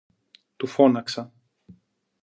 [0.57, 1.33] του φώναξα